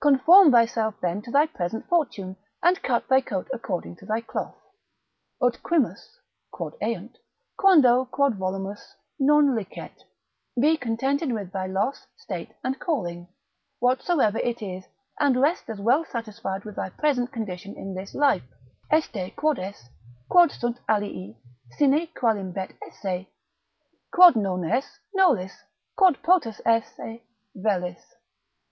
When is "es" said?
19.58-19.88, 24.64-25.00